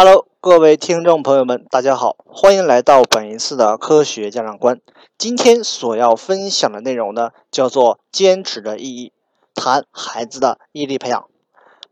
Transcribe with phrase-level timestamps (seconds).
[0.00, 4.80] Hello，各位听众朋友们，大家好，欢迎来到本一次的科学家长观。
[5.18, 9.12] 今天所要分享的内容呢，叫做坚持的意义，
[9.56, 11.28] 谈孩子的毅力培养。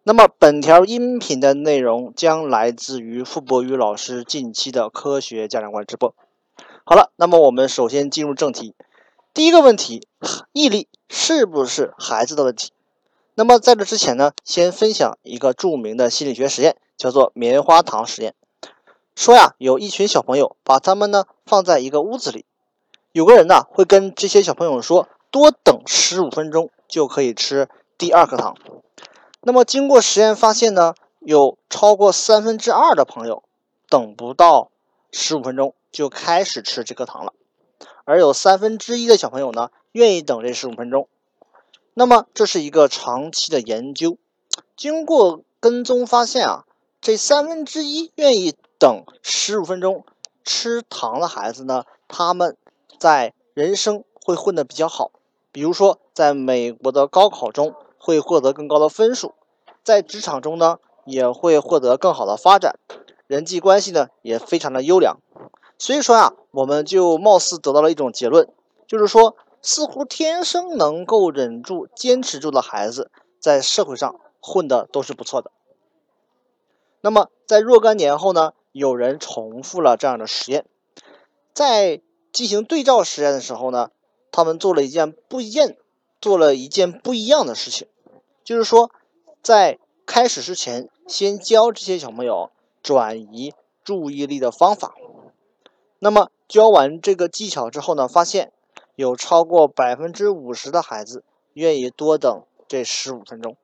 [0.04, 6.14] 那么本条音频的内容将来自于傅博宇老师近期的科学家长观直播。
[6.84, 8.76] 好了，那么我们首先进入正题。
[9.34, 10.06] 第一个问题，
[10.52, 12.70] 毅力是不是孩子的问题？
[13.34, 16.76] 那么在这之前呢，先分享一个著名的心理学实验。
[16.96, 18.34] 叫做棉花糖实验，
[19.14, 22.44] 说呀，有一群小朋友把他们呢放在一个屋子里，
[23.12, 28.56] 有个人呢会跟这些小朋友说，多等十五分钟就可以吃第二颗糖。
[29.40, 33.42] 那么经过实验发现呢，有超过三分之二的朋友
[33.88, 34.70] 等不到
[35.12, 37.32] 十五分钟就开始吃这颗糖了，
[38.04, 41.08] 而有三分之一的小朋友呢愿意等这十五分钟。
[41.92, 44.16] 那么这是一个长期的研究，
[44.76, 46.64] 经过跟踪发现啊。
[47.06, 50.04] 这三分之一愿意等十五分钟
[50.42, 52.56] 吃糖的孩子呢，他们
[52.98, 55.12] 在人生会混得比较好，
[55.52, 59.34] 比如说在美国的高考中会获得更高的分数，
[59.84, 62.74] 在职场中呢也会获得更好的发展，
[63.28, 65.18] 人际关系呢也非常的优良。
[65.78, 68.48] 所以说啊，我们就貌似得到了一种结论，
[68.88, 75.52] 就是说，似乎天生能够忍住、坚持住的孩子，在社会上混的都是不错的。
[77.00, 80.64] 那么，在若干年后呢，有人重复了这样的实验，
[81.54, 82.00] 在
[82.32, 83.90] 进行对照实验的时候呢，
[84.32, 85.72] 他们做了一件不一样，
[86.20, 87.86] 做了一件不一样的事情，
[88.42, 88.90] 就是说，
[89.42, 92.50] 在开始之前，先教这些小朋友
[92.82, 94.94] 转移注意力的方法。
[95.98, 98.52] 那么，教完这个技巧之后呢，发现
[98.96, 103.56] 有超过百分之五十的孩子愿意多等这十五分钟。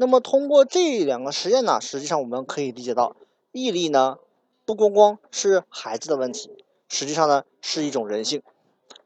[0.00, 3.16] 那么通过这两个实验呢，实际上我们可以理解到，
[3.52, 4.16] 毅力呢
[4.64, 8.42] 不光光是孩子的问题，实际上呢是一种人性。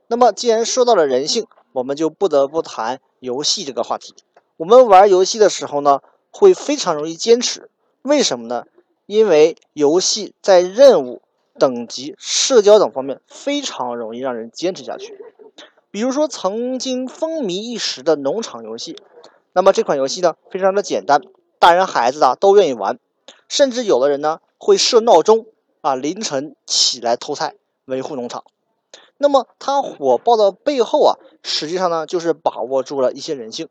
[0.06, 4.14] 那么既然说到了人性，我们就不得不谈游戏这个话题。
[4.56, 6.00] 我们玩游戏的时候呢，
[6.30, 7.68] 会非常容易坚持，
[8.02, 8.64] 为什么呢？
[9.06, 11.22] 因为游戏在任务、
[11.58, 15.18] 等级、社交等方面非常容易让人坚持下去。
[15.90, 18.96] 比如说曾经风靡一时的农场游戏。
[19.54, 21.22] 那么这款游戏呢，非常的简单，
[21.60, 22.98] 大人孩子啊都愿意玩，
[23.46, 25.46] 甚至有的人呢会设闹钟
[25.80, 27.54] 啊，凌晨起来偷菜
[27.84, 28.42] 维护农场。
[29.16, 33.68] 那么它火爆的背后啊，实际上呢就是把握住了一些人性，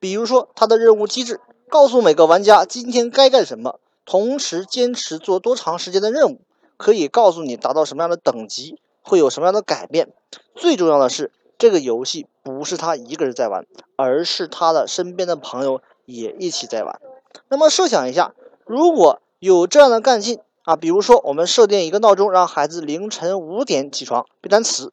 [0.00, 6.40] 比如说它的任务机制，告诉每个玩家今天该干什么，同时坚持做多长时间的任务，
[6.76, 10.12] 可以告诉你达到什么样的等级会有什么样的改变，
[10.56, 11.30] 最重要的是。
[11.62, 13.64] 这个游戏不是他一个人在玩，
[13.94, 17.00] 而是他的身边的朋友也一起在玩。
[17.46, 18.34] 那么设想一下，
[18.66, 24.92] 如果有这样的干劲啊，比如说我们设定一个闹钟，让孩子凌晨五点起床背单词，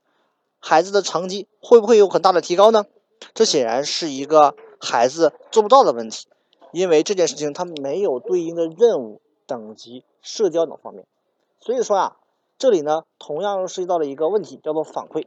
[0.59, 2.85] 孩子的成绩会不会有很大的提高呢？
[3.33, 6.27] 这显然是一个孩子做不到的问题，
[6.71, 11.07] 因为这件事情他没有对应的任务、等级、社交等方面。
[11.59, 12.17] 所以说啊，
[12.59, 15.25] 这里呢同样涉及到了一个问题，叫做反馈。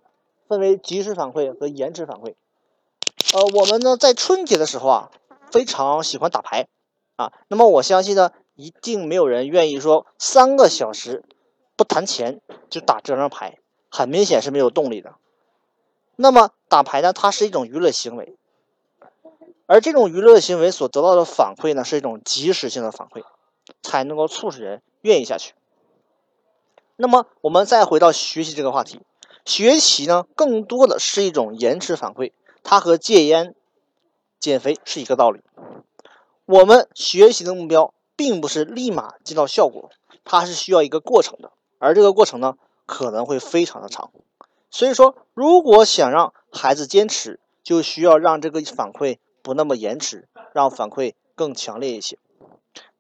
[0.53, 2.35] 分为及时反馈和延迟反馈。
[3.33, 5.11] 呃，我们呢在春节的时候啊，
[5.51, 6.69] 非常喜欢打牌
[7.17, 7.33] 啊。
[7.49, 11.25] 那么我相信呢，一定没有人愿意说三个小时
[11.75, 15.15] 不谈钱就打这张牌，很明显是没有动力的。
[16.17, 18.37] 那么打牌呢，它是一种娱乐行为，
[19.65, 23.23] 而这种娱乐行为所得到的反馈呢，是一种及时性的反馈，
[23.83, 25.55] 才能够促使人愿意下去。
[26.97, 29.01] 那么我们再回到学习这个话题。
[29.45, 32.33] 学习呢，更多的是一种延迟反馈，
[32.63, 33.55] 它和戒烟、
[34.39, 35.41] 减肥是一个道理。
[36.45, 39.91] 我们学习的目标并不是立马见到效果，
[40.25, 42.55] 它是需要一个过程的，而这个过程呢，
[42.87, 44.13] 可能会非常的长。
[44.71, 52.19] 所以说，如果想让孩子坚持，就需要让这个反馈不那么延迟，让反馈更强烈一些。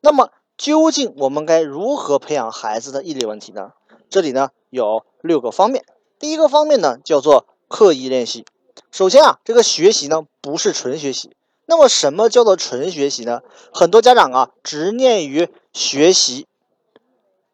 [0.00, 3.72] 那么，究竟我们该如何培养孩子的毅力问题呢？
[4.10, 5.84] 这里呢，有六个方面。
[6.22, 8.44] 第一个方面呢，叫做刻意练习。
[8.92, 11.34] 首先啊，这个学习呢不是纯学习。
[11.66, 13.42] 那么什么叫做纯学习呢？
[13.74, 16.46] 很多家长啊执念于学习，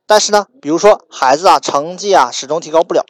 [0.04, 3.06] 但是呢，比如说孩子啊成绩啊始终提高不了，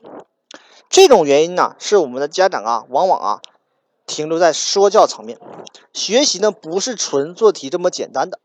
[0.88, 3.42] 这种原因呢是我们的家长啊往往啊
[4.06, 5.40] 停留在说教层面。
[5.92, 8.38] 学习呢不是纯做题这么简单的，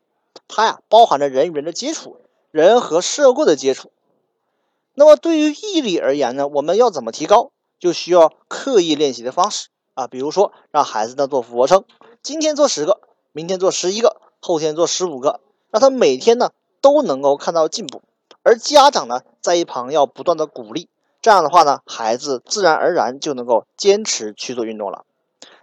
[0.48, 2.18] 它呀包含着人与人的接触，
[2.50, 3.92] 人和社会的接触。
[4.96, 7.52] 那么对于毅力而言呢，我们要怎么提高？
[7.80, 11.84] 就需要刻意练习的方式啊，比如说让孩子呢做俯卧撑，
[12.22, 13.02] 今天做十个，
[13.34, 18.02] 明天做十一个，后天做十五个，让他每天呢都能够看到进步，
[18.42, 20.88] 而家长呢在一旁要不断的鼓励，
[21.22, 25.04] 这样的话呢，孩子自然而然就能够坚持去做运动了。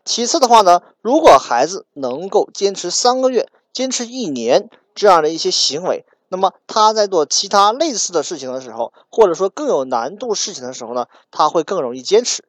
[0.04, 12.44] 其次的话呢，如果孩子能够坚持三个月、坚持一年这样的一些行为，那么他在做其他类似的事情的时候，或者说更有难度事情的时候呢，他会更容易坚持，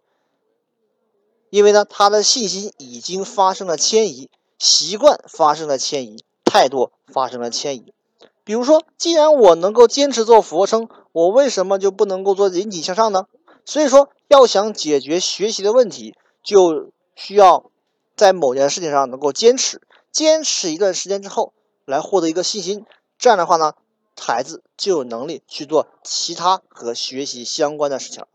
[1.49, 4.29] 因为呢，他的信心已经发生了迁移，
[4.59, 7.91] 习惯发生了迁移，态度发生了迁移。
[8.43, 13.25] 比如说，既然我能够坚持做俯卧撑，我为什么就不能够做引体向上呢？
[13.65, 17.71] 所以说，要想解决学习的问题，就需要
[18.15, 19.81] 在某件事情上能够坚持，
[20.11, 21.53] 坚持一段时间之后，
[21.85, 22.85] 来获得一个信心。
[23.21, 23.75] 这样的话呢，
[24.19, 28.25] 孩子就有能力去做其他和学习相关的事情。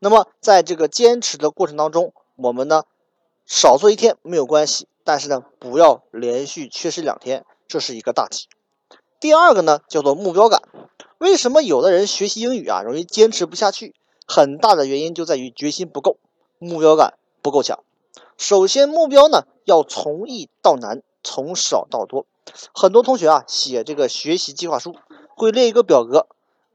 [0.00, 2.82] 那么，在这个坚持的过程当中，我们呢
[3.46, 8.48] 少做一天没有关系，但是呢不要连续缺失两天，这是一个大忌。
[9.20, 10.62] 第二个呢叫做目标感。
[11.18, 13.94] 为什么有的人学习英语啊容易坚持不下去？
[14.26, 16.16] 很大的原因就在于决心不够，
[16.58, 17.78] 目标感不够强。
[18.36, 22.26] 首先，目标呢要从易到难，从少到多。
[22.72, 24.94] 很多同学啊，写这个学习计划书，
[25.36, 26.26] 会列一个表格，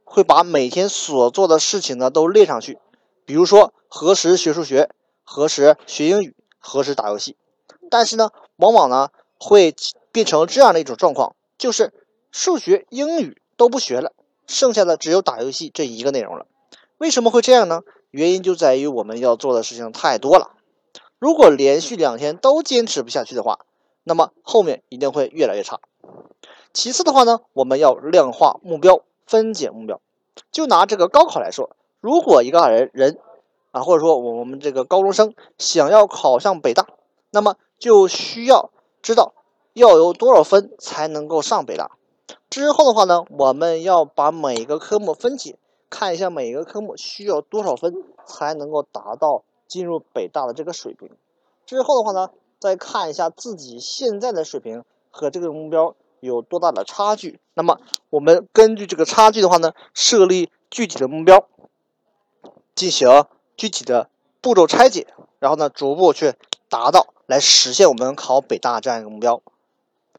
[0.04, 2.80] 会把每天所做的事情呢都列上去。
[3.26, 4.90] 比如说，何时学数学，
[5.24, 7.38] 何时学英语，何时打游戏。
[7.92, 9.76] 但是呢，往往呢会
[10.12, 11.94] 变成这样的一种状况，就是
[12.32, 14.14] 数学、英语都不学了，
[14.48, 16.46] 剩下的只有打游戏这一个内容了。
[16.98, 17.82] 为什么会这样呢？
[18.12, 20.52] 原因就在于我们要做的事情太多了。
[21.20, 23.60] 如果连续两天都坚持不下去的话，
[24.04, 25.80] 那么后面一定会越来越差。
[26.72, 30.00] 其次的话呢，我们要量化目标，分解目标。
[30.52, 33.20] 就拿这个高考来说，如果一个人人
[33.72, 36.88] 啊，或者说我们这个高中生想要考上北大，
[37.32, 39.34] 那么就需要知道
[39.74, 41.92] 要有多少分才能够上北大。
[42.50, 45.58] 之后的话呢，我们要把每个科目分解，
[45.90, 51.10] 看一下每个科目需要多少分才能够达到进入北大的这个水平。
[51.66, 52.30] 之后的话呢。
[52.60, 57.80] 再看一下自己现在的水平和这个目标有多大的差距，那么
[58.10, 61.48] 我们根据这个差距的话呢，设立具体的目标，
[62.76, 63.26] 进行
[63.56, 64.10] 具体的
[64.42, 65.08] 步骤拆解，
[65.40, 66.34] 然后呢，逐步去
[66.68, 69.42] 达到来实现我们考北大这样一个目标。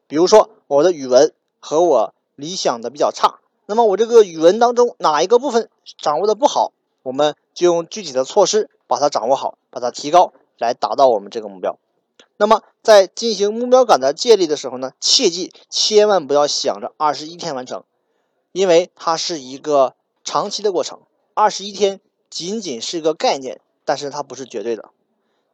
[0.07, 6.73] 比如说我的语文和我理想的比较差，那么我这个语文当中哪一个部分掌握的不好，
[7.03, 11.77] 我们就用具体的措施把它掌握好，把它提高，来达到我们这个目标。
[12.41, 17.83] 那么，在进行目标感的建立的时候呢，切记千万不要想着二十一天完成，
[18.51, 19.93] 因为它是一个
[20.23, 21.01] 长期的过程。
[21.35, 22.01] 二十一天
[22.31, 24.89] 仅仅是一个概念，但是它不是绝对的。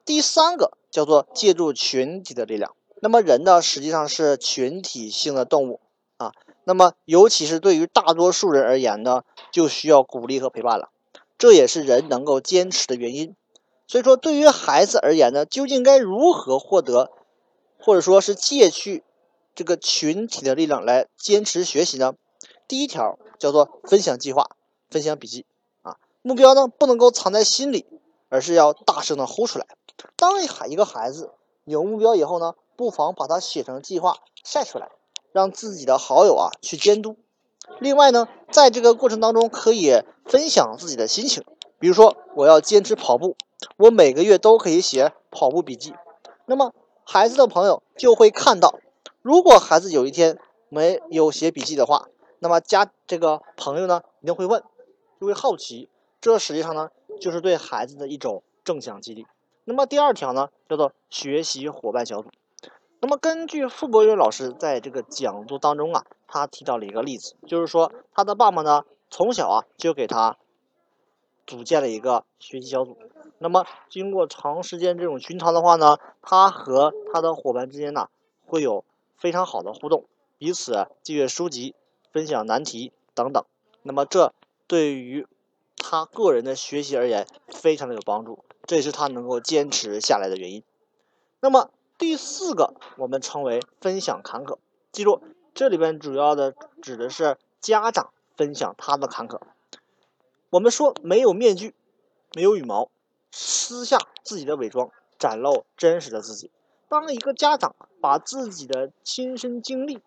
[0.06, 2.74] 第三个叫做借助群体的力量。
[3.01, 5.81] 那么人呢，实际上是群体性的动物
[6.16, 6.31] 啊。
[6.63, 10.88] 那么尤其是对于大多数人而言呢，就需要鼓励和陪伴了。
[11.38, 13.36] 这也是人能够坚持的原因。
[13.88, 17.10] 所以说，对于孩子而言呢，究竟该如何获得，
[17.80, 19.04] 或者说是借去
[19.56, 22.13] 这个群体的力量来坚持学习呢？
[22.68, 24.50] 第一条叫做分享计划、
[24.89, 25.45] 分享笔记
[25.84, 27.86] 啊，目标呢不能够藏在心里，
[28.28, 29.66] 而是要大声的呼出来。
[30.18, 31.31] 当一孩一个孩子
[31.63, 34.90] 有目标以后呢，不妨把它写成计划晒出来，
[35.31, 37.16] 让自己的好友啊去监督。
[37.80, 41.45] 另外呢，在这个过程当中可以分享自己的心情，
[41.80, 43.38] 比如说我要坚持跑步。
[43.78, 45.94] 我每个月都可以写跑步笔记，
[46.45, 46.73] 那么
[47.04, 48.80] 孩子的朋友就会看到，
[49.21, 52.07] 如果孩子有一天没有写笔记的话，
[52.40, 54.64] 那么家这个朋友呢一定会问，
[55.19, 55.90] 就会好奇，
[56.21, 59.26] 这实际上呢就是对孩子的一种正向激励。
[59.66, 62.30] 那么第二条呢叫做学习伙伴小组。
[62.99, 70.37] 那么根据傅博远老师在这个讲座当中啊，他提到了一个例子，就是说他的爸爸呢从小啊就给他
[71.47, 72.95] 组建了一个学习小组。
[73.39, 78.09] 那么，经过长时间这种熏陶的话呢，他和他的伙伴之间呢，
[78.45, 78.83] 会有
[79.18, 80.06] 非常好的互动，
[80.37, 81.73] 彼此借阅书籍、
[82.11, 83.44] 分享难题等等。
[83.83, 84.33] 那么，这
[84.68, 85.25] 对于
[85.77, 90.63] 他个人的学习而言，非常的有帮助，这也是他能够坚持下来的原因。
[91.39, 94.57] 那么，第四个我们称为分享坎坷。
[94.92, 95.21] 记住，
[95.54, 99.39] 这里边主要的指的是家长分享他的坎坷。
[100.49, 101.75] 我们说没有面具，
[102.35, 102.89] 没有羽毛。
[103.31, 104.89] 撕下自己的伪装，
[105.19, 106.49] 展露真实的自己。
[106.87, 110.01] 当一个家长把自己的亲身经历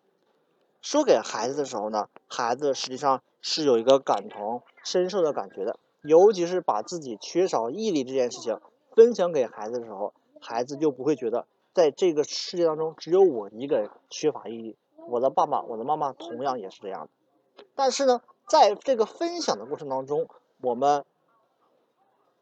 [0.80, 5.78] 说给孩子的时候呢，孩子实际上是有一个感同身受的感觉的。
[6.02, 8.58] 尤其是把自己缺少毅力这件事情
[8.94, 14.76] 分享给孩子的时候，孩子就不会觉得在这个世界当中只有我一个人缺乏毅力，
[15.10, 17.64] 我的爸爸、我的妈妈同样也是这样的。
[17.74, 20.26] 但是呢，在这个分享的过程当中，
[20.60, 21.04] 我们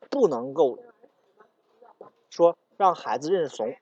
[0.09, 0.79] 不能够
[2.31, 3.77] 说让孩子认怂，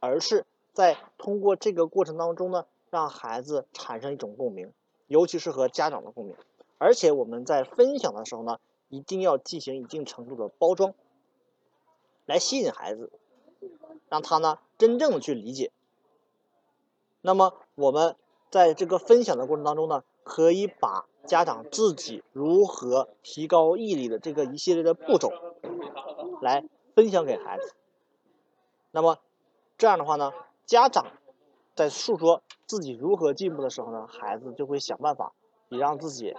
[0.00, 4.72] 而是在通过这个过程当中呢，让孩子产生一种共鸣，
[5.06, 6.34] 尤其是和家长的共鸣。
[6.78, 10.94] 而且我们在分享的时候呢，一定要进行一定程度的包装，
[12.24, 13.12] 来吸引孩子，
[14.08, 15.70] 让他呢真正的去理解。
[17.20, 18.16] 那么我们
[18.50, 25.30] 在这个分享的过程当中呢，可以把家长自己如何提高毅力的这个一系列的步骤。
[26.42, 26.62] 来
[26.94, 27.72] 分享给孩子，
[28.90, 29.18] 那么
[29.78, 30.32] 这样的话呢，
[30.66, 31.06] 家长
[31.74, 35.32] 在诉说自己如何进步的时候呢，孩子就会想办法
[35.70, 36.36] 也让自己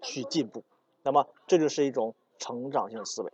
[0.00, 0.62] 去进步。
[1.02, 3.32] 那么这就是一种成长性思维。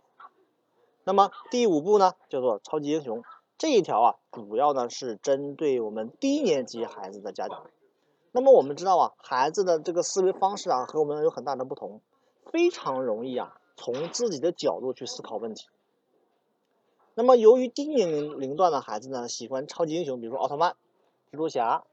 [1.03, 3.23] 那么第五步呢，叫做超级英雄
[3.59, 7.67] 这一条啊，主要呢是针对我们低年级孩子的家长。
[8.37, 12.01] 那么我们知道啊，孩子的这个思维方式啊和我们有很大的不同，
[12.51, 15.65] 非常容易啊从自己的角度去思考问题。
[17.15, 20.75] 那么，由于低年龄龄段的孩子呢，喜欢超级英雄，比如说奥特曼、
[21.31, 21.83] 蜘蛛侠，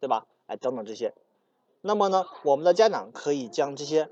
[0.00, 0.26] 对吧？
[0.48, 1.14] 哎，等等这些。
[1.82, 4.10] 那么呢，我们的家长可以将这些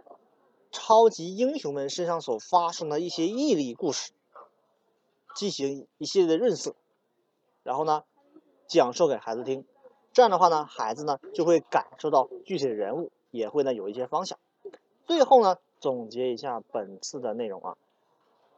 [0.70, 4.12] 超级英雄们身上所发生的一些毅力故事
[5.34, 6.76] 进行一系列的润色，
[7.64, 8.04] 然后呢，
[8.68, 9.66] 讲授给孩子听。
[10.12, 14.38] 这样的话呢，孩子呢就会感受到具体的人物，也会呢有一些方向。
[15.06, 17.76] 最后呢，总结一下本次的内容啊。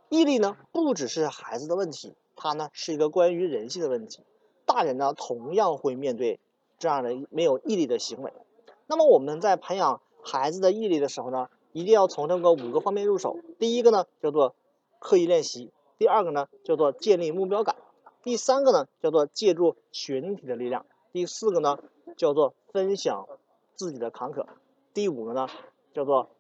[0.08, 4.20] 毅力呢，不只是孩子的问题，它呢是一个关于人性的问题。
[4.66, 6.40] 大人呢，同样会面对
[6.78, 8.32] 这样的没有毅力的行为。
[8.87, 13.38] 那么我们在培养孩子的毅力的时候呢，一定要从这个五个方面入手。
[13.58, 14.54] 第一个呢，叫做
[14.99, 17.76] 刻意练习；第二个呢，叫做建立目标感；
[18.23, 20.84] 第三个呢，叫做借助群体的力量；
[21.14, 21.78] 第四个呢，
[22.16, 23.28] 叫做分享
[23.76, 24.47] 自己的坎坷；
[24.92, 25.47] 第五个呢，
[25.92, 26.30] 叫做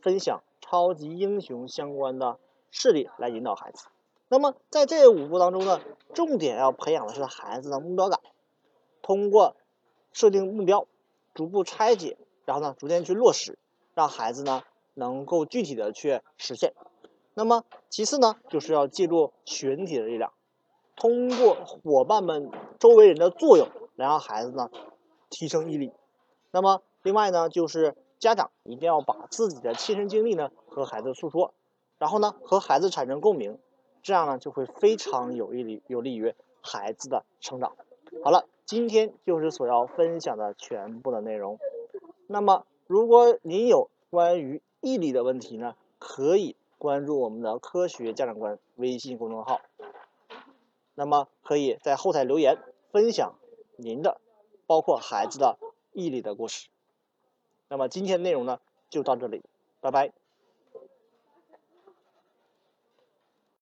[0.00, 2.36] 分享超级英雄相关的。
[2.72, 3.86] 势力来引导孩子，
[4.28, 5.80] 那么在这五步当中呢，
[6.12, 8.20] 重点要培养的是孩子的目标感，
[9.00, 9.54] 通过
[10.12, 10.88] 设定目标，
[11.32, 13.56] 逐步拆解，然后呢，逐渐去落实，
[13.94, 16.74] 让孩子呢能够具体的去实现。
[17.32, 20.32] 那么其次呢，就是要借助群体的力量，
[20.96, 24.70] 通过伙伴们周围人的作用，来让孩子呢
[25.28, 25.92] 提升毅力。
[26.52, 31.52] 那么另外呢，就是家长一定要把自己的亲身经历呢和孩子诉说。
[31.98, 33.58] 然后呢，和孩子产生共鸣，
[34.02, 37.74] 这样呢就会非常有利于有利于孩子的成长。
[38.22, 41.58] 好了，今天就是所要分享的全部的内容。
[42.26, 49.62] 那么，如果您有关于毅力的问题呢，可以关注我们的科学家长观微信公众号。
[50.94, 52.58] 那么，可以在后台留言
[52.92, 53.34] 分享
[53.76, 54.20] 您的，
[54.66, 55.58] 包括孩子的
[55.92, 56.68] 毅力的故事。
[57.68, 59.42] 那么，今天内容呢就到这里，
[59.80, 60.12] 拜拜。